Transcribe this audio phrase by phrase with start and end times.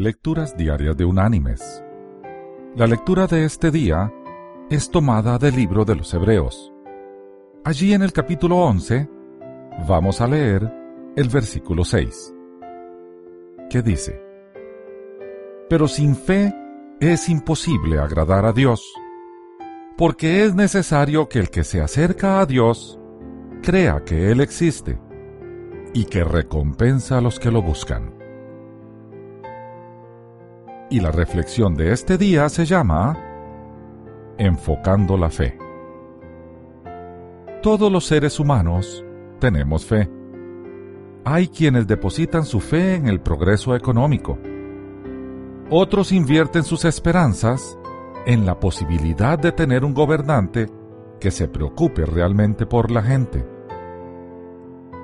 [0.00, 1.82] Lecturas Diarias de Unánimes.
[2.76, 4.14] La lectura de este día
[4.70, 6.72] es tomada del libro de los Hebreos.
[7.64, 9.10] Allí en el capítulo 11
[9.88, 10.72] vamos a leer
[11.16, 12.32] el versículo 6,
[13.68, 14.22] que dice,
[15.68, 16.54] Pero sin fe
[17.00, 18.80] es imposible agradar a Dios,
[19.96, 23.00] porque es necesario que el que se acerca a Dios
[23.64, 25.00] crea que Él existe
[25.92, 28.17] y que recompensa a los que lo buscan.
[30.90, 33.18] Y la reflexión de este día se llama
[34.38, 35.58] Enfocando la fe.
[37.62, 39.04] Todos los seres humanos
[39.38, 40.08] tenemos fe.
[41.26, 44.38] Hay quienes depositan su fe en el progreso económico.
[45.68, 47.78] Otros invierten sus esperanzas
[48.24, 50.70] en la posibilidad de tener un gobernante
[51.20, 53.44] que se preocupe realmente por la gente.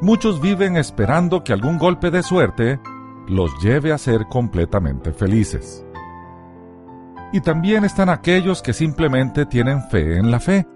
[0.00, 2.80] Muchos viven esperando que algún golpe de suerte
[3.28, 5.84] los lleve a ser completamente felices.
[7.32, 10.66] Y también están aquellos que simplemente tienen fe en la fe,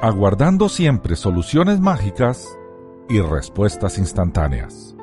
[0.00, 2.46] aguardando siempre soluciones mágicas
[3.08, 4.96] y respuestas instantáneas.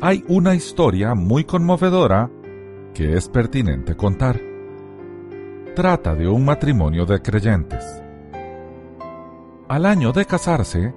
[0.00, 2.30] Hay una historia muy conmovedora
[2.94, 4.40] que es pertinente contar.
[5.76, 8.02] Trata de un matrimonio de creyentes.
[9.68, 10.94] Al año de casarse,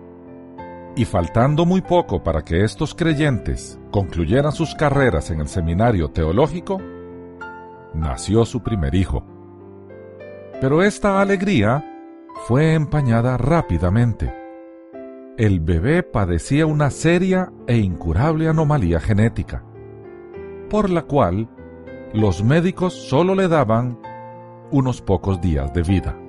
[0.95, 6.79] y faltando muy poco para que estos creyentes concluyeran sus carreras en el seminario teológico,
[7.93, 9.25] nació su primer hijo.
[10.61, 11.83] Pero esta alegría
[12.47, 14.33] fue empañada rápidamente.
[15.37, 19.63] El bebé padecía una seria e incurable anomalía genética,
[20.69, 21.49] por la cual
[22.13, 23.99] los médicos solo le daban
[24.71, 26.22] unos pocos días de vida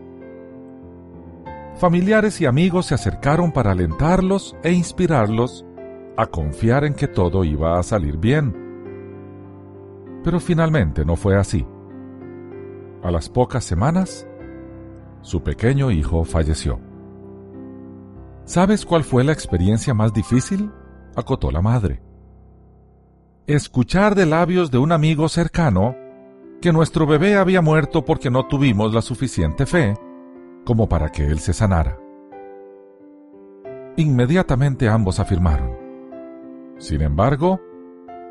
[1.77, 5.65] familiares y amigos se acercaron para alentarlos e inspirarlos
[6.17, 8.55] a confiar en que todo iba a salir bien.
[10.23, 11.67] Pero finalmente no fue así.
[13.03, 14.27] A las pocas semanas,
[15.21, 16.81] su pequeño hijo falleció.
[18.45, 20.71] ¿Sabes cuál fue la experiencia más difícil?
[21.17, 22.03] acotó la madre.
[23.47, 25.95] Escuchar de labios de un amigo cercano
[26.61, 29.95] que nuestro bebé había muerto porque no tuvimos la suficiente fe
[30.65, 31.99] como para que él se sanara.
[33.97, 35.77] Inmediatamente ambos afirmaron.
[36.79, 37.61] Sin embargo,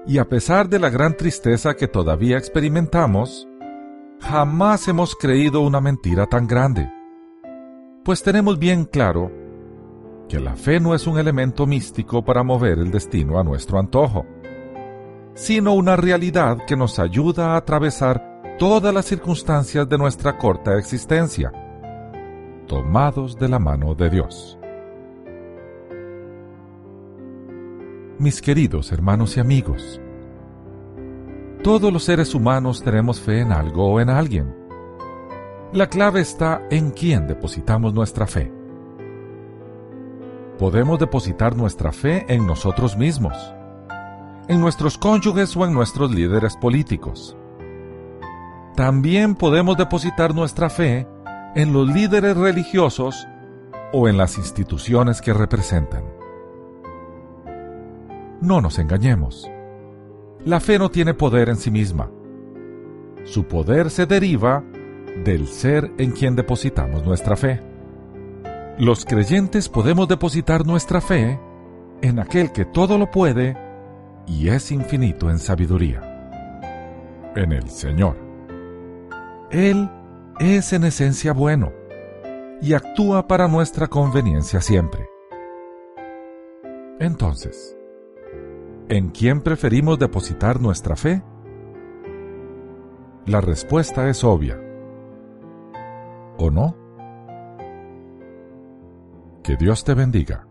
[0.06, 3.48] y a pesar de la gran tristeza que todavía experimentamos,
[4.20, 6.92] jamás hemos creído una mentira tan grande,
[8.04, 9.32] pues tenemos bien claro
[10.28, 14.26] que la fe no es un elemento místico para mover el destino a nuestro antojo,
[15.36, 21.63] sino una realidad que nos ayuda a atravesar todas las circunstancias de nuestra corta existencia
[22.68, 24.58] tomados de la mano de Dios.
[28.20, 30.00] Mis queridos hermanos y amigos,
[31.64, 34.56] todos los seres humanos tenemos fe en algo o en alguien.
[35.72, 38.52] La clave está en quién depositamos nuestra fe.
[40.60, 43.36] Podemos depositar nuestra fe en nosotros mismos,
[44.48, 47.36] en nuestros cónyuges o en nuestros líderes políticos.
[48.76, 51.08] También podemos depositar nuestra fe
[51.56, 53.28] en los líderes religiosos
[53.92, 56.04] o en las instituciones que representan.
[58.42, 59.50] No nos engañemos.
[60.46, 62.10] La fe no tiene poder en sí misma.
[63.24, 64.64] Su poder se deriva
[65.24, 67.62] del ser en quien depositamos nuestra fe.
[68.78, 71.40] Los creyentes podemos depositar nuestra fe
[72.02, 73.56] en aquel que todo lo puede
[74.28, 76.02] y es infinito en sabiduría.
[77.36, 78.18] En el Señor.
[79.52, 79.90] Él
[80.40, 81.72] es en esencia bueno
[82.62, 85.10] y actúa para nuestra conveniencia siempre.
[87.00, 87.78] Entonces,
[88.90, 91.22] ¿en quién preferimos depositar nuestra fe?
[93.26, 94.60] La respuesta es obvia.
[96.38, 96.76] ¿O no?
[99.44, 100.48] Que Dios te bendiga.